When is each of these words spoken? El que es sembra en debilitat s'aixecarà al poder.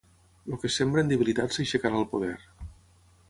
El 0.51 0.55
que 0.61 0.65
es 0.69 0.77
sembra 0.79 1.03
en 1.05 1.11
debilitat 1.11 1.55
s'aixecarà 1.57 1.99
al 2.01 2.09
poder. 2.15 2.33